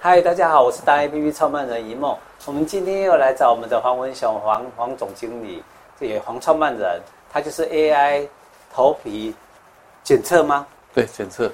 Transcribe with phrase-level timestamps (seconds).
[0.00, 2.16] 嗨，大家好，我是大 A P P 创办人一梦。
[2.46, 5.60] 我们今天又来找我们的黄文雄黄黄总经理，
[5.98, 8.28] 这也黄创办人，他就是 A I
[8.72, 9.34] 头皮
[10.04, 10.64] 检测吗？
[10.94, 11.50] 对，检测。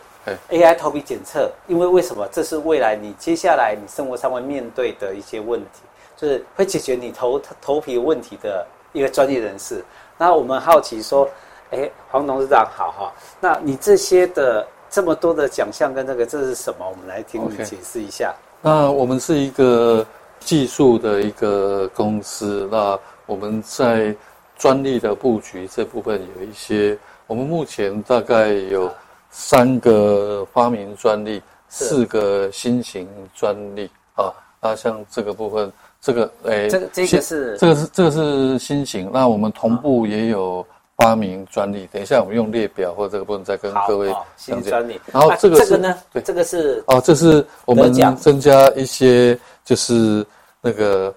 [0.50, 2.28] A I 头皮检测，因为为什么？
[2.30, 5.80] 这是未来你接下来你生活上会面对的一些问题，
[6.14, 9.82] 就是会解决你头头皮问题的一个专业人士。
[10.18, 11.26] 那我们好奇说，
[11.70, 14.68] 哎，黄董事长好哈，那你这些的。
[14.94, 16.88] 这么多的奖项跟这个，这是什么？
[16.88, 18.32] 我们来听你解释一下。
[18.32, 18.58] Okay.
[18.62, 20.06] 那我们是一个
[20.38, 24.14] 技术的一个公司，那我们在
[24.56, 28.88] 专利的布局这部分有一些，我们目前大概有
[29.30, 34.32] 三个发明专利，四个新型专利啊。
[34.60, 40.64] 那像这个部分，这个诶，这个这个是这个是这个是新型，那我们同步也有。
[40.96, 44.70] 发明专利，等一下我们用列表或者这个部分再跟各位讲解。
[45.12, 45.98] 然后这个是、这个呢？
[46.12, 50.24] 对，这个是哦，这是我们增加一些就是
[50.60, 51.12] 那个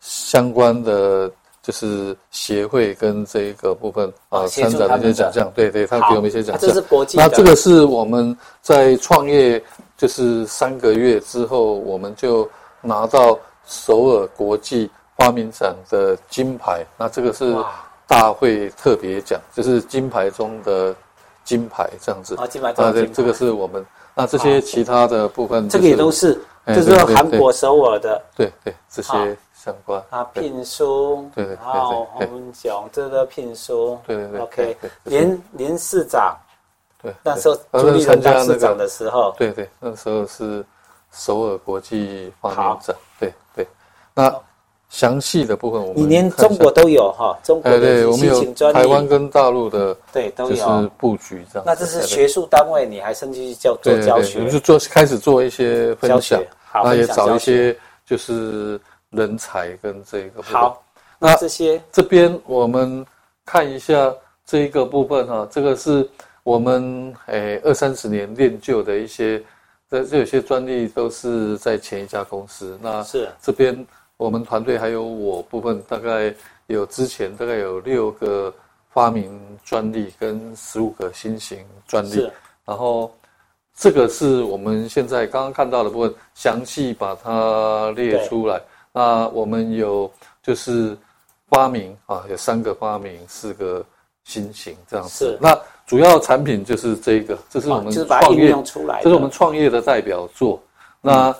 [0.00, 5.52] 相关的就是协会跟这一个部分啊参展的一些奖项。
[5.54, 6.66] 对对，他给我们一些奖项。
[6.66, 7.18] 这是国际。
[7.18, 9.62] 那这个是我们在创业
[9.98, 12.48] 就是三个月之后，我们就
[12.80, 16.82] 拿到首尔国际发明展的金牌。
[16.96, 17.54] 那这个是。
[18.08, 20.96] 大会特别奖就是金牌中的
[21.44, 22.34] 金牌这样子。
[22.36, 23.12] 啊，金牌中的金牌。
[23.12, 23.84] 这个是我们
[24.14, 30.02] 那这些其他的部分，这个也都是，就是韩国首尔的，对对，这些相关。
[30.08, 36.34] 啊，聘书，对对，好，黄文雄这个聘书，对对对，OK，连连市长，
[37.02, 40.64] 对，那时候朱立伦当市长的时候，对对，那时候是
[41.12, 43.68] 首尔国际发明展，对对，
[44.14, 44.34] 那。
[44.88, 50.56] 详细的部分，我们你连中国都有哈，中国的新型专利，台湾跟大陆的对都有。
[50.56, 51.64] 就是布局这样。
[51.66, 60.52] 那这是学术单位，你还甚至叫做教学，我们就做开始做一些分享，那也找一些就是人才跟这个部分。
[60.58, 60.82] 好，
[61.18, 61.80] 那这些？
[61.92, 63.04] 这边我们
[63.44, 64.12] 看一下
[64.46, 66.08] 这一个部分哈，这个是
[66.42, 69.42] 我们诶二三十年练就的一些，
[69.90, 73.28] 这这有些专利都是在前一家公司，那是。
[73.42, 73.86] 这边。
[74.18, 76.34] 我们团队还有我部分，大概
[76.66, 78.52] 有之前大概有六个
[78.90, 82.28] 发明专利跟十五个新型专利，
[82.66, 83.10] 然后
[83.76, 88.60] 这个是我们现在刚刚看到的部分，详细把它列出来。
[88.92, 90.10] 那我们有
[90.42, 90.98] 就是
[91.48, 93.84] 发明啊，有三个发明，四个
[94.24, 95.26] 新型这样子。
[95.26, 98.52] 是那主要产品就是这个，这是我们创业
[99.00, 100.60] 这是我们创业的代表作。
[101.02, 101.36] 嗯、那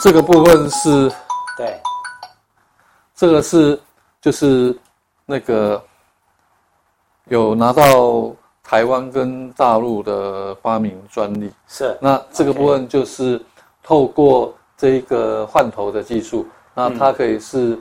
[0.00, 1.10] 这个部分是
[1.56, 1.76] 对。
[3.20, 3.78] 这个是
[4.18, 4.74] 就是
[5.26, 5.84] 那个
[7.26, 11.94] 有拿到台湾跟大陆的发明专利，是。
[12.00, 13.38] 那这个部分就是
[13.82, 17.78] 透过这个换头的技术，那它可以是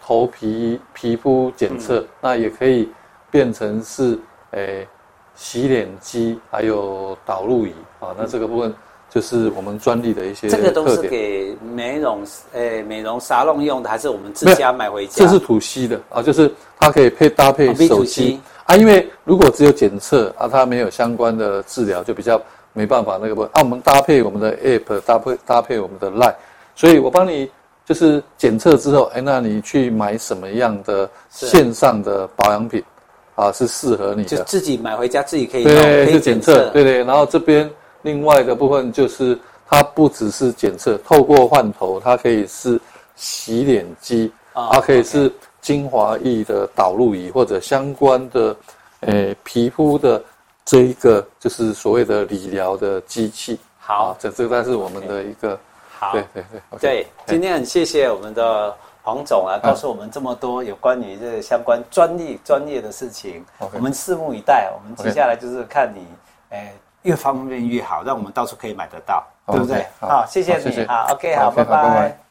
[0.00, 2.92] 头皮皮肤检测，嗯、那也可以
[3.30, 4.18] 变成是
[4.50, 4.84] 诶
[5.36, 8.12] 洗脸机，还有导入仪啊。
[8.18, 8.74] 那这个部分。
[9.14, 10.48] 就是我们专利的一些。
[10.48, 12.22] 这个都是给美容，
[12.54, 15.26] 诶，美容沙龙用的，还是我们自家买回家？
[15.26, 16.50] 这是土吸的啊，就是
[16.80, 18.74] 它可以配搭配手机啊。
[18.74, 22.40] 因为如果只有检测啊，它没有相关的治疗，就比较
[22.72, 23.50] 没办法那个不啊。
[23.56, 26.34] 我们搭配我们的 App，搭配搭配我们的 Line，
[26.74, 27.50] 所以我帮你
[27.84, 32.82] 就是检测之后，哎，那你去买什么样的线上的保养品
[33.34, 34.38] 啊，是适合你的？
[34.38, 37.04] 就自己买回家自己可以对，就检测，对对。
[37.04, 37.70] 然后这边。
[38.02, 42.80] 另外的部分就是，它不只是检测，透过换头，它可以是
[43.16, 48.56] 洗脸机，它、oh, 可以是精华液的导入仪，或者相关的，
[49.00, 50.22] 诶、欸，皮肤的
[50.64, 53.58] 这一个就是所谓的理疗的机器。
[53.78, 55.58] 好，啊、这这个是我们的一个。
[55.98, 56.78] 好，对对对。
[56.78, 63.44] Okay, 对，今天很谢谢我们的黄总啊，告诉我们这么多有关于这个相关专利专业的事情。
[63.58, 64.70] 我们拭目以待。
[64.74, 66.00] 我们接下来就是看你，
[66.50, 66.74] 诶、欸。
[67.02, 69.86] 越方便越好，让我们到处可以买得到，对不对？
[70.00, 72.21] 好，谢谢你，好，OK，好，拜拜。